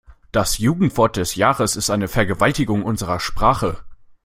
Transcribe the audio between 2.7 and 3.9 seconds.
unserer Sprache.